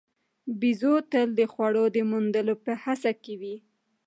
[0.59, 3.55] بیزو تل د خوړو د موندلو په هڅه کې وي.